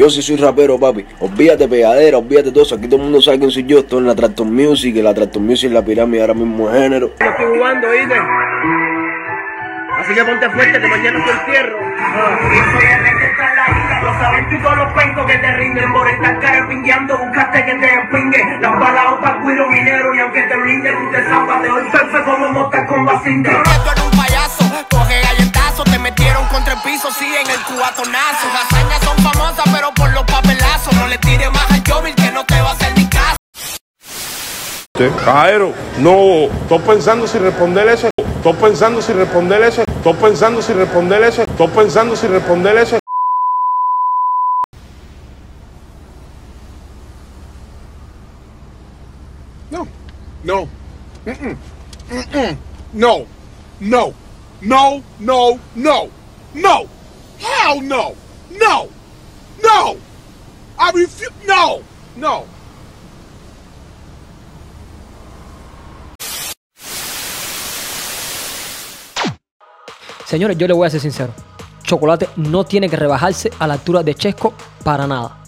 [0.00, 1.04] Yo sí soy rapero, papi.
[1.18, 2.74] Olvídate pegadera, olvídate todo eso.
[2.74, 3.80] Aquí todo el mundo sabe quién soy yo.
[3.80, 7.12] Estoy en la Tractor Music, la Tractor Music es la pirámide ahora mismo de género.
[7.20, 8.14] Yo estoy jugando, ¿oíste?
[9.98, 11.78] Así que ponte fuerte que mañana te entierro.
[14.02, 17.92] Lo saben tú todos los pencos que te rinden por estar carapingueando, buscaste que te
[17.92, 18.58] empingue.
[18.62, 22.24] Las balas para cuiro minero y aunque te blinde, tú te zapas de hoy perfecto
[22.24, 23.50] como montas con vacinde.
[23.50, 27.60] Que tú eres un payaso, coge galletazo, te metieron contra el piso, sí, en el
[27.68, 28.48] cubatonazo.
[28.54, 29.39] Las hazañas son famosas,
[35.08, 38.10] Cajero, no, estoy pensando si responder eso.
[38.18, 39.82] Estoy pensando si responder eso.
[39.82, 41.42] Estoy pensando si responder eso.
[41.42, 42.98] Estoy pensando si responder eso.
[49.70, 49.86] No,
[50.44, 50.68] no,
[51.24, 51.56] Mm-mm.
[52.10, 52.56] Mm-mm.
[52.92, 53.24] no,
[53.80, 54.12] no,
[54.60, 56.08] no, no, no,
[56.54, 56.86] no,
[57.38, 58.12] hell no,
[58.50, 58.88] no,
[59.62, 59.96] no,
[60.78, 61.80] I refuse, no,
[62.16, 62.59] no.
[70.30, 71.32] Señores, yo le voy a ser sincero.
[71.82, 75.38] Chocolate no tiene que rebajarse a la altura de Chesco para nada.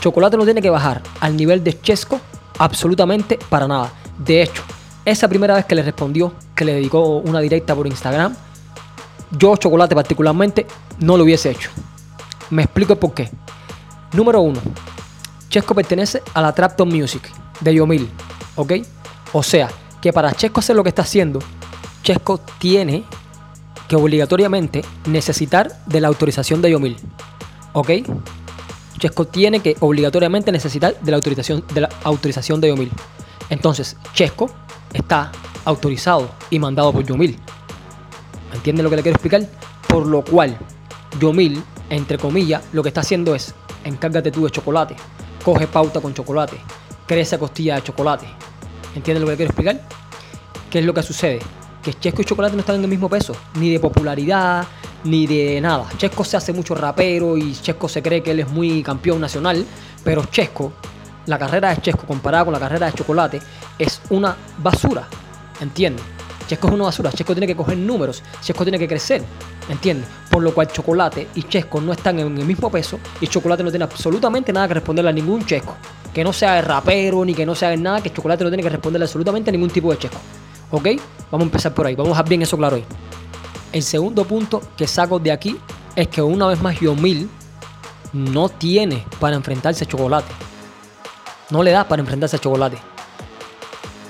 [0.00, 2.18] Chocolate no tiene que bajar al nivel de Chesco
[2.56, 3.92] absolutamente para nada.
[4.16, 4.62] De hecho,
[5.04, 8.34] esa primera vez que le respondió, que le dedicó una directa por Instagram,
[9.32, 10.66] yo Chocolate particularmente
[11.00, 11.68] no lo hubiese hecho.
[12.48, 13.28] Me explico por qué.
[14.14, 14.58] Número uno,
[15.50, 17.30] Chesco pertenece a la Trapton Music
[17.60, 18.08] de Yomil,
[18.56, 18.72] ¿ok?
[19.34, 19.68] O sea,
[20.00, 21.40] que para Chesco hacer lo que está haciendo,
[22.02, 23.04] Chesco tiene
[23.90, 26.96] que obligatoriamente necesitar de la autorización de Yomil.
[27.72, 27.90] ¿Ok?
[28.98, 32.92] Chesco tiene que obligatoriamente necesitar de la autorización de, la autorización de Yomil.
[33.48, 34.48] Entonces, Chesco
[34.92, 35.32] está
[35.64, 37.36] autorizado y mandado por Yomil.
[38.50, 39.48] ¿Me entienden lo que le quiero explicar?
[39.88, 40.56] Por lo cual,
[41.18, 44.94] Yomil, entre comillas, lo que está haciendo es, encárgate tú de chocolate,
[45.44, 46.58] coge pauta con chocolate,
[47.08, 48.26] crece costilla de chocolate.
[48.94, 49.80] ¿Entienden lo que le quiero explicar?
[50.70, 51.40] ¿Qué es lo que sucede?
[51.82, 54.66] Que Chesco y Chocolate no están en el mismo peso, ni de popularidad,
[55.04, 55.86] ni de nada.
[55.96, 59.64] Chesco se hace mucho rapero y Chesco se cree que él es muy campeón nacional,
[60.04, 60.72] pero Chesco,
[61.26, 63.40] la carrera de Chesco comparada con la carrera de Chocolate,
[63.78, 65.08] es una basura,
[65.60, 66.04] ¿entiendes?
[66.46, 69.22] Chesco es una basura, Chesco tiene que coger números, Chesco tiene que crecer,
[69.68, 70.08] ¿entiendes?
[70.28, 73.70] Por lo cual Chocolate y Chesco no están en el mismo peso y Chocolate no
[73.70, 75.76] tiene absolutamente nada que responderle a ningún Chesco.
[76.12, 78.64] Que no sea de rapero ni que no sea de nada, que Chocolate no tiene
[78.64, 80.18] que responderle absolutamente a ningún tipo de Chesco.
[80.70, 80.88] ¿Ok?
[81.30, 81.94] Vamos a empezar por ahí.
[81.94, 82.84] Vamos a dejar bien eso claro hoy.
[83.72, 85.56] El segundo punto que saco de aquí
[85.94, 87.28] es que una vez más Yomil
[88.12, 90.32] no tiene para enfrentarse a Chocolate.
[91.50, 92.78] No le da para enfrentarse a Chocolate.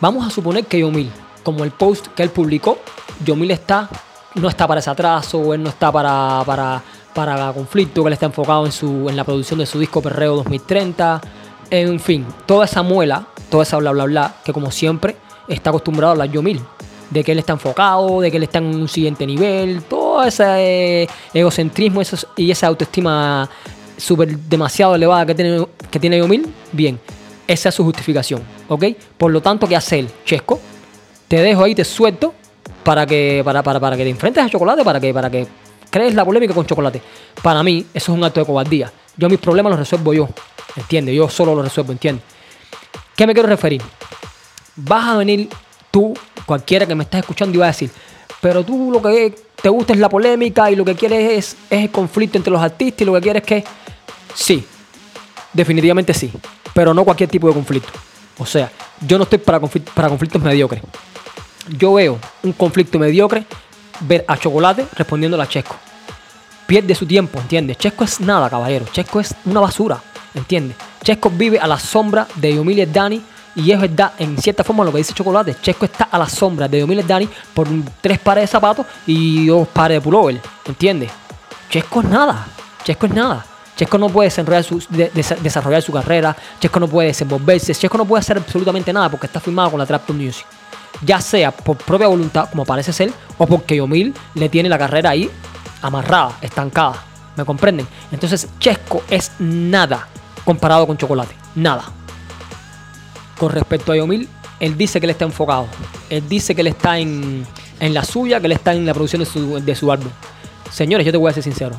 [0.00, 1.10] Vamos a suponer que Yomil,
[1.42, 2.78] como el post que él publicó,
[3.24, 3.88] Yomil está,
[4.34, 6.82] no está para ese atraso, él no está para, para,
[7.14, 10.36] para conflicto, que él está enfocado en, su, en la producción de su disco Perreo
[10.36, 11.20] 2030.
[11.70, 15.16] En fin, toda esa muela, toda esa bla bla bla, que como siempre
[15.54, 16.60] está acostumbrado a hablar Yomil.
[17.10, 21.02] De que él está enfocado, de que él está en un siguiente nivel, todo ese
[21.02, 22.00] eh, egocentrismo
[22.36, 23.48] y esa autoestima
[23.98, 26.98] súper demasiado elevada que tiene, que tiene Yomil, bien,
[27.46, 28.84] esa es su justificación, ¿ok?
[29.18, 30.08] Por lo tanto, ¿qué hace él?
[30.24, 30.58] Chesco,
[31.28, 32.32] te dejo ahí, te suelto
[32.82, 35.46] para que, para, para, para que te enfrentes a Chocolate, para que, para que
[35.90, 37.02] crees la polémica con Chocolate.
[37.42, 38.90] Para mí, eso es un acto de cobardía.
[39.16, 40.28] Yo mis problemas los resuelvo yo,
[40.76, 41.14] ¿entiendes?
[41.14, 42.24] Yo solo los resuelvo, ¿entiendes?
[43.14, 43.82] ¿Qué me quiero referir?
[44.76, 45.48] Vas a venir
[45.90, 46.14] tú,
[46.46, 47.90] cualquiera que me estés escuchando, y va a decir,
[48.40, 51.84] pero tú lo que te gusta es la polémica y lo que quieres es, es
[51.84, 53.64] el conflicto entre los artistas y lo que quieres es que...
[54.34, 54.66] Sí,
[55.52, 56.32] definitivamente sí,
[56.74, 57.92] pero no cualquier tipo de conflicto.
[58.38, 58.72] O sea,
[59.06, 60.82] yo no estoy para, conflic- para conflictos mediocres.
[61.68, 63.44] Yo veo un conflicto mediocre,
[64.00, 65.76] ver a Chocolate respondiéndole a Chesco.
[66.66, 67.76] Pierde su tiempo, ¿entiendes?
[67.76, 68.86] Chesco es nada, caballero.
[68.90, 70.02] Chesco es una basura,
[70.34, 70.76] ¿entiendes?
[71.04, 73.22] Chesco vive a la sombra de Yomil y Dani.
[73.54, 75.56] Y es verdad, en cierta forma, lo que dice Chocolate.
[75.60, 77.68] Chesco está a la sombra de Yomil y Dani por
[78.00, 81.10] tres pares de zapatos y dos pares de pullover, ¿entiendes?
[81.68, 82.46] Chesco es nada.
[82.82, 83.44] Chesco es nada.
[83.76, 86.36] Chesco no puede desarrollar su carrera.
[86.60, 87.74] Chesco no puede desenvolverse.
[87.74, 90.46] Chesco no puede hacer absolutamente nada porque está firmado con la Trapton Music.
[91.02, 95.10] Ya sea por propia voluntad, como parece ser, o porque Yomil le tiene la carrera
[95.10, 95.30] ahí
[95.80, 97.02] amarrada, estancada.
[97.34, 97.88] ¿Me comprenden?
[98.10, 100.06] Entonces, Chesco es nada
[100.44, 101.34] comparado con Chocolate.
[101.54, 101.84] Nada.
[103.42, 104.28] Con respecto a Yomil,
[104.60, 105.66] él dice que él está enfocado.
[106.08, 107.44] Él dice que él está en,
[107.80, 110.12] en la suya, que él está en la producción de su, de su álbum.
[110.70, 111.74] Señores, yo te voy a ser sincero.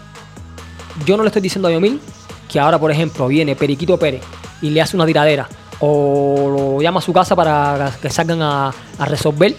[1.06, 2.01] Yo no le estoy diciendo a Yomil
[2.50, 4.21] que ahora, por ejemplo, viene Periquito Pérez
[4.62, 5.48] y le hace una tiradera
[5.80, 9.56] o lo llama a su casa para que salgan a, a resolver.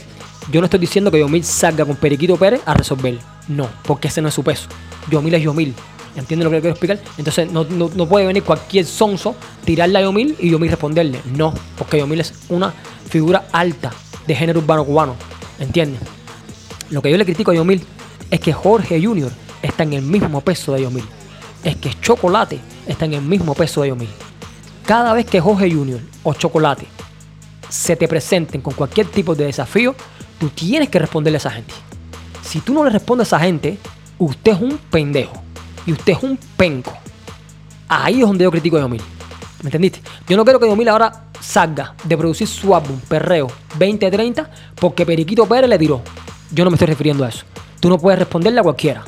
[0.53, 3.19] Yo no estoy diciendo que Yomil salga con Periquito Pérez a resolver.
[3.49, 4.69] No, porque ese no es su peso.
[5.11, 5.75] Yomil es Yomil.
[6.17, 7.01] ¿Entiendes lo que le quiero explicar?
[7.19, 9.35] Entonces no, no- no puede venir cualquier sonso,
[9.65, 11.21] tirarle a Yomil y Yomil responderle.
[11.37, 12.73] No, porque Yomil es una
[13.09, 13.91] figura alta
[14.27, 15.17] de género urbano cubano.
[15.59, 16.01] ¿Entiendes?
[16.91, 17.83] Lo que yo le critico a Yomil
[18.31, 19.31] es que Jorge Junior
[19.63, 21.05] está en el mismo peso de Yomil.
[21.65, 24.09] Es que Chocolate está en el mismo peso de Yomil.
[24.87, 26.87] Cada vez que Jorge Junior o Chocolate
[27.69, 29.95] se te presenten con cualquier tipo de desafío,
[30.39, 31.73] tú tienes que responderle a esa gente.
[32.43, 33.79] Si tú no le respondes a esa gente,
[34.19, 35.43] usted es un pendejo.
[35.87, 36.93] Y usted es un penco.
[37.89, 39.03] Ahí es donde yo critico a Yomil.
[39.63, 40.01] ¿Me entendiste?
[40.29, 43.49] Yo no quiero que Yomil ahora salga de producir su álbum Perreo
[43.79, 46.03] 2030 porque Periquito Pérez le tiró.
[46.51, 47.45] Yo no me estoy refiriendo a eso.
[47.81, 49.05] Tú no puedes responderle a cualquiera.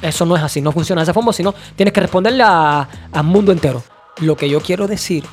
[0.00, 3.52] Eso no es así, no funciona de esa forma, sino tienes que responderle al mundo
[3.52, 3.82] entero.
[4.20, 5.24] Lo que yo quiero decir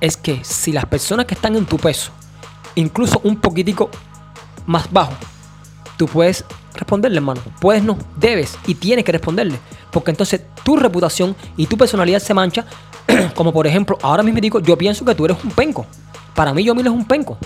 [0.00, 2.12] es que si las personas que están en tu peso,
[2.74, 3.90] incluso un poquitico
[4.66, 5.12] más bajo,
[5.96, 7.40] tú puedes responderle, hermano.
[7.60, 9.58] Puedes no, debes y tienes que responderle.
[9.94, 12.66] Porque entonces tu reputación y tu personalidad se mancha.
[13.36, 15.86] Como por ejemplo, ahora mismo digo, yo pienso que tú eres un penco.
[16.34, 17.38] Para mí, Yomil es un penco.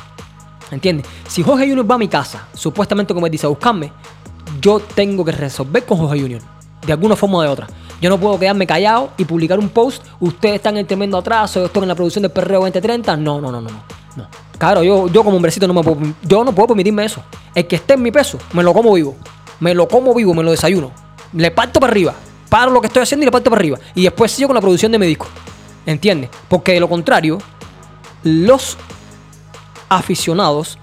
[0.70, 1.06] ¿Entiendes?
[1.28, 3.92] Si Jorge Junior va a mi casa, supuestamente como él dice, a buscarme,
[4.62, 6.40] yo tengo que resolver con Jorge Junior.
[6.86, 7.66] De alguna forma o de otra.
[8.00, 10.02] Yo no puedo quedarme callado y publicar un post.
[10.18, 11.60] Ustedes están en tremendo atraso.
[11.60, 13.14] Yo estoy en la producción del Perreo 2030.
[13.18, 13.68] No, no, no, no.
[13.68, 13.82] no.
[14.16, 14.26] no.
[14.56, 17.22] Claro, yo, yo como hombrecito no me puedo, yo no puedo permitirme eso.
[17.54, 19.16] El que esté en mi peso, me lo como vivo.
[19.60, 20.92] Me lo como vivo, me lo desayuno.
[21.34, 22.14] Le parto para arriba.
[22.48, 23.78] Paro lo que estoy haciendo y le parto para arriba.
[23.94, 25.26] Y después sigo con la producción de mi disco.
[25.86, 26.30] ¿Entiendes?
[26.48, 27.38] Porque de lo contrario,
[28.22, 28.76] los
[29.88, 30.78] aficionados,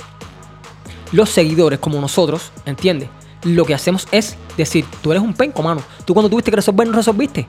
[1.12, 3.09] los seguidores como nosotros, ¿entiendes?
[3.44, 5.81] Lo que hacemos es decir, tú eres un penco, mano.
[6.06, 7.47] Tú cuando tuviste que resolver, no resolviste.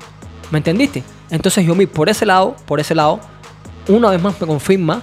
[0.51, 1.03] ¿Me entendiste?
[1.31, 3.21] Entonces Yomil, por ese lado, por ese lado,
[3.89, 5.03] una vez más me confirma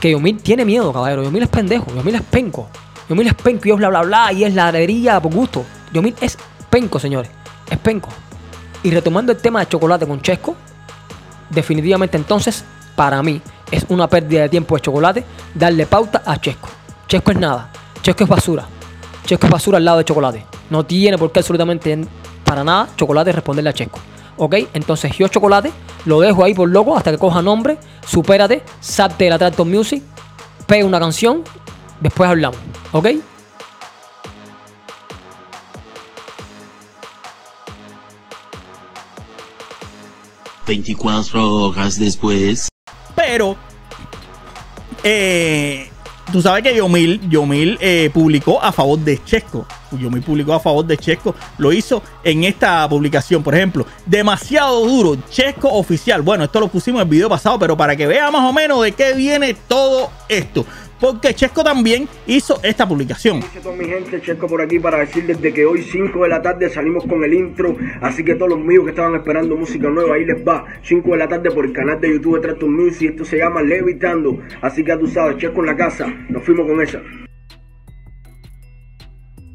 [0.00, 1.22] que Yomil tiene miedo, caballero.
[1.22, 2.68] Yomil es pendejo, Yomil es penco.
[3.08, 5.64] Yomil es penco y es bla bla bla y es ladrería por gusto.
[5.92, 6.36] Yomil es
[6.70, 7.30] penco, señores.
[7.70, 8.08] Es penco.
[8.84, 10.54] Y retomando el tema de chocolate con Chesco,
[11.48, 12.64] definitivamente entonces,
[12.94, 13.40] para mí,
[13.70, 16.68] es una pérdida de tiempo de chocolate darle pauta a Chesco.
[17.08, 17.70] Chesco es nada.
[18.02, 18.66] Chesco es basura.
[19.24, 20.44] Chesco es basura al lado de chocolate.
[20.68, 22.06] No tiene por qué absolutamente
[22.44, 23.98] para nada chocolate responderle a Chesco.
[24.36, 24.54] ¿Ok?
[24.74, 25.72] Entonces yo chocolate
[26.04, 30.02] lo dejo ahí por loco hasta que coja nombre, supérate, salte de la Tractor Music,
[30.66, 31.42] pegue una canción,
[32.00, 32.58] después hablamos.
[32.92, 33.08] ¿Ok?
[40.66, 42.68] Veinticuatro horas después.
[43.14, 43.56] Pero,
[45.02, 45.90] eh,
[46.32, 49.66] tú sabes que Yomil, Yomil eh, publicó a favor de Chesco.
[49.92, 51.34] Yomil publicó a favor de Chesco.
[51.58, 53.86] Lo hizo en esta publicación, por ejemplo.
[54.06, 55.16] Demasiado duro.
[55.30, 56.22] Chesco oficial.
[56.22, 58.82] Bueno, esto lo pusimos en el video pasado, pero para que vea más o menos
[58.82, 60.66] de qué viene todo esto.
[61.04, 63.40] Porque Chesco también hizo esta publicación.
[63.62, 66.70] Toda mi gente, Checo por aquí para decirles de que hoy 5 de la tarde
[66.70, 70.24] salimos con el intro, así que todos los míos que estaban esperando música nueva, ahí
[70.24, 73.26] les va, 5 de la tarde por el canal de YouTube de Trato Music, esto
[73.26, 76.80] se llama Levitando, así que ya tú sabes, Checo en la casa, nos fuimos con
[76.80, 77.02] esa.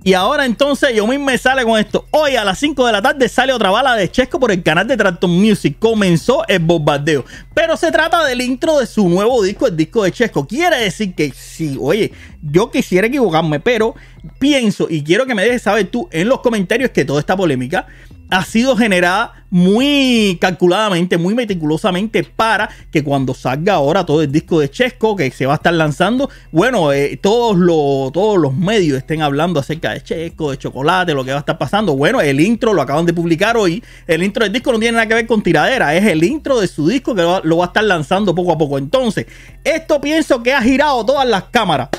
[0.02, 2.08] Y ahora entonces yo mismo me sale con esto.
[2.12, 4.88] Hoy a las 5 de la tarde sale otra bala de Chesco por el canal
[4.88, 5.76] de Tractor Music.
[5.78, 7.26] Comenzó el bombardeo.
[7.54, 10.48] Pero se trata del intro de su nuevo disco, el disco de Chesco.
[10.48, 13.94] Quiere decir que sí, oye, yo quisiera equivocarme, pero
[14.40, 17.86] pienso y quiero que me dejes saber tú en los comentarios que toda esta polémica
[18.30, 24.60] ha sido generada muy calculadamente, muy meticulosamente para que cuando salga ahora todo el disco
[24.60, 29.00] de Chesco que se va a estar lanzando, bueno, eh, todos, los, todos los medios
[29.00, 31.96] estén hablando acerca de Chesco, de chocolate, lo que va a estar pasando.
[31.96, 33.84] Bueno, el intro lo acaban de publicar hoy.
[34.06, 36.68] El intro del disco no tiene nada que ver con tiradera, es el intro de
[36.68, 38.78] su disco que lo, va a estar lanzando poco a poco.
[38.78, 39.26] Entonces,
[39.64, 41.90] esto pienso que ha girado todas las cámaras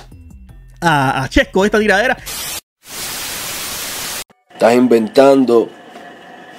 [0.81, 2.17] a Chesco, esta tiradera.
[4.61, 5.71] Estás inventando,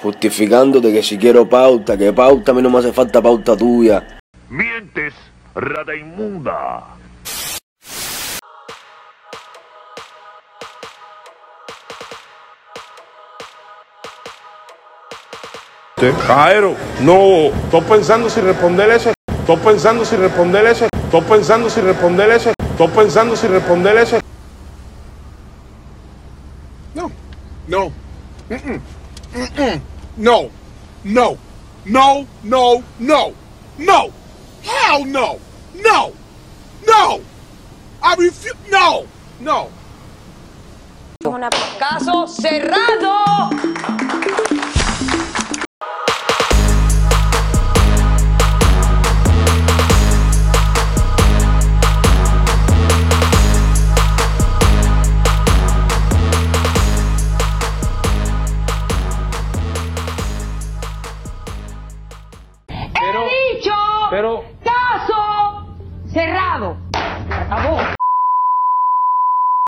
[0.02, 4.20] justificándote que si quiero pauta, que pauta, a mí no me hace falta pauta tuya.
[4.50, 5.14] Mientes,
[5.54, 6.84] rata inmunda.
[16.26, 21.80] Caero, no, estoy pensando si responder ese, estoy pensando si responder ese, estoy pensando si
[21.80, 24.20] responder ese, estoy pensando si responder ese.
[26.92, 27.08] No.
[27.68, 27.92] No.
[28.50, 28.80] Mm-mm.
[30.22, 30.52] No.
[31.02, 31.36] No.
[31.84, 32.28] No.
[32.44, 32.84] No.
[33.00, 33.34] No.
[33.76, 34.12] No.
[34.62, 35.40] Hell no.
[35.74, 36.12] No.
[36.86, 37.20] No.
[38.00, 38.54] I refuse.
[38.70, 39.04] No.
[39.40, 39.68] No.
[41.80, 43.50] Caso cerrado.